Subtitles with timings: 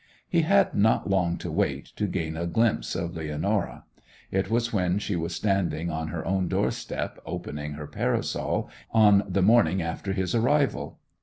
[0.27, 3.83] He had not long to wait to gain a glimpse of Leonora.
[4.31, 9.43] It was when she was standing on her own doorstep, opening her parasol, on the
[9.43, 10.97] morning after his arrival.